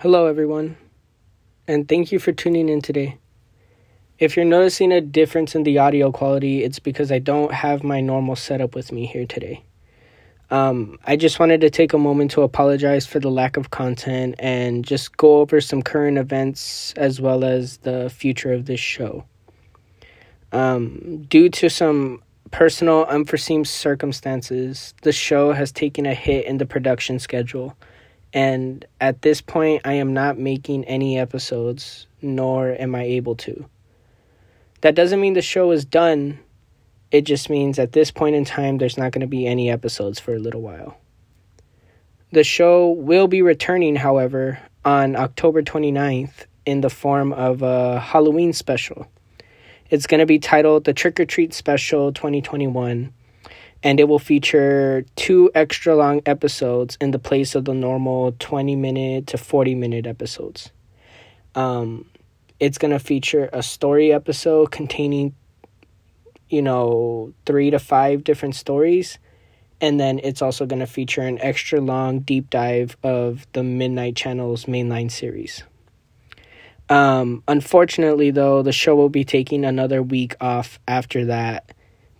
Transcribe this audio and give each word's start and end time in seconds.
Hello, 0.00 0.26
everyone, 0.26 0.76
and 1.66 1.88
thank 1.88 2.12
you 2.12 2.18
for 2.18 2.30
tuning 2.30 2.68
in 2.68 2.82
today. 2.82 3.16
If 4.18 4.36
you're 4.36 4.44
noticing 4.44 4.92
a 4.92 5.00
difference 5.00 5.54
in 5.54 5.62
the 5.62 5.78
audio 5.78 6.12
quality, 6.12 6.62
it's 6.62 6.78
because 6.78 7.10
I 7.10 7.18
don't 7.18 7.50
have 7.50 7.82
my 7.82 8.02
normal 8.02 8.36
setup 8.36 8.74
with 8.74 8.92
me 8.92 9.06
here 9.06 9.24
today. 9.24 9.64
Um, 10.50 10.98
I 11.06 11.16
just 11.16 11.40
wanted 11.40 11.62
to 11.62 11.70
take 11.70 11.94
a 11.94 11.98
moment 11.98 12.30
to 12.32 12.42
apologize 12.42 13.06
for 13.06 13.20
the 13.20 13.30
lack 13.30 13.56
of 13.56 13.70
content 13.70 14.34
and 14.38 14.84
just 14.84 15.16
go 15.16 15.40
over 15.40 15.62
some 15.62 15.80
current 15.80 16.18
events 16.18 16.92
as 16.98 17.18
well 17.18 17.42
as 17.42 17.78
the 17.78 18.10
future 18.10 18.52
of 18.52 18.66
this 18.66 18.80
show. 18.80 19.24
Um, 20.52 21.24
due 21.30 21.48
to 21.48 21.70
some 21.70 22.22
personal 22.50 23.06
unforeseen 23.06 23.64
circumstances, 23.64 24.92
the 25.00 25.12
show 25.12 25.54
has 25.54 25.72
taken 25.72 26.04
a 26.04 26.12
hit 26.12 26.44
in 26.44 26.58
the 26.58 26.66
production 26.66 27.18
schedule 27.18 27.74
and 28.36 28.84
at 29.00 29.22
this 29.22 29.40
point, 29.40 29.80
I 29.86 29.94
am 29.94 30.12
not 30.12 30.36
making 30.36 30.84
any 30.84 31.18
episodes, 31.18 32.06
nor 32.20 32.68
am 32.78 32.94
I 32.94 33.04
able 33.04 33.34
to. 33.36 33.64
That 34.82 34.94
doesn't 34.94 35.22
mean 35.22 35.32
the 35.32 35.40
show 35.40 35.70
is 35.70 35.86
done. 35.86 36.38
It 37.10 37.22
just 37.22 37.48
means 37.48 37.78
at 37.78 37.92
this 37.92 38.10
point 38.10 38.36
in 38.36 38.44
time, 38.44 38.76
there's 38.76 38.98
not 38.98 39.12
going 39.12 39.22
to 39.22 39.26
be 39.26 39.46
any 39.46 39.70
episodes 39.70 40.20
for 40.20 40.34
a 40.34 40.38
little 40.38 40.60
while. 40.60 40.98
The 42.30 42.44
show 42.44 42.90
will 42.90 43.26
be 43.26 43.40
returning, 43.40 43.96
however, 43.96 44.58
on 44.84 45.16
October 45.16 45.62
29th 45.62 46.44
in 46.66 46.82
the 46.82 46.90
form 46.90 47.32
of 47.32 47.62
a 47.62 47.98
Halloween 47.98 48.52
special. 48.52 49.08
It's 49.88 50.06
going 50.06 50.20
to 50.20 50.26
be 50.26 50.38
titled 50.38 50.84
The 50.84 50.92
Trick 50.92 51.18
or 51.18 51.24
Treat 51.24 51.54
Special 51.54 52.12
2021 52.12 53.14
and 53.82 54.00
it 54.00 54.04
will 54.04 54.18
feature 54.18 55.04
two 55.16 55.50
extra 55.54 55.94
long 55.94 56.22
episodes 56.26 56.96
in 57.00 57.10
the 57.10 57.18
place 57.18 57.54
of 57.54 57.64
the 57.64 57.74
normal 57.74 58.34
20 58.38 58.76
minute 58.76 59.26
to 59.28 59.38
40 59.38 59.74
minute 59.74 60.06
episodes. 60.06 60.70
Um, 61.54 62.06
it's 62.58 62.78
going 62.78 62.92
to 62.92 62.98
feature 62.98 63.48
a 63.52 63.62
story 63.62 64.12
episode 64.12 64.70
containing, 64.70 65.34
you 66.48 66.62
know, 66.62 67.32
three 67.44 67.70
to 67.70 67.78
five 67.78 68.24
different 68.24 68.54
stories. 68.54 69.18
And 69.78 70.00
then 70.00 70.20
it's 70.22 70.40
also 70.40 70.64
going 70.64 70.80
to 70.80 70.86
feature 70.86 71.20
an 71.20 71.38
extra 71.40 71.80
long 71.80 72.20
deep 72.20 72.48
dive 72.48 72.96
of 73.02 73.46
the 73.52 73.62
Midnight 73.62 74.16
Channel's 74.16 74.64
mainline 74.64 75.10
series. 75.10 75.62
Um, 76.88 77.42
unfortunately, 77.46 78.30
though, 78.30 78.62
the 78.62 78.72
show 78.72 78.94
will 78.94 79.10
be 79.10 79.24
taking 79.24 79.64
another 79.64 80.02
week 80.02 80.34
off 80.40 80.78
after 80.88 81.26
that 81.26 81.72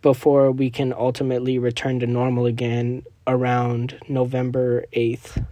before 0.07 0.53
we 0.53 0.71
can 0.71 0.93
ultimately 0.93 1.59
return 1.59 1.99
to 1.99 2.07
normal 2.07 2.47
again 2.47 3.03
around 3.27 3.99
November 4.09 4.85
8th. 4.93 5.45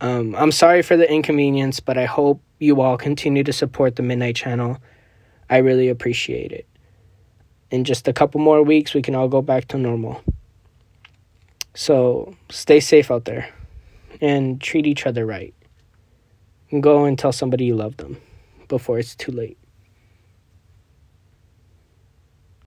Um, 0.00 0.34
I'm 0.34 0.50
sorry 0.50 0.82
for 0.82 0.96
the 0.96 1.08
inconvenience, 1.08 1.78
but 1.78 1.96
I 1.96 2.06
hope 2.06 2.42
you 2.58 2.80
all 2.80 2.98
continue 2.98 3.44
to 3.44 3.52
support 3.52 3.94
the 3.94 4.02
Midnight 4.02 4.34
Channel. 4.34 4.78
I 5.48 5.58
really 5.58 5.88
appreciate 5.88 6.50
it. 6.50 6.66
In 7.70 7.84
just 7.84 8.08
a 8.08 8.12
couple 8.12 8.40
more 8.40 8.64
weeks, 8.64 8.94
we 8.94 9.00
can 9.00 9.14
all 9.14 9.28
go 9.28 9.40
back 9.40 9.68
to 9.68 9.78
normal. 9.78 10.20
So 11.74 12.34
stay 12.50 12.80
safe 12.80 13.12
out 13.12 13.26
there 13.26 13.48
and 14.20 14.60
treat 14.60 14.88
each 14.88 15.06
other 15.06 15.24
right. 15.24 15.54
Go 16.80 17.04
and 17.04 17.16
tell 17.16 17.30
somebody 17.30 17.66
you 17.66 17.76
love 17.76 17.96
them 17.98 18.20
before 18.66 18.98
it's 18.98 19.14
too 19.14 19.30
late. 19.30 19.56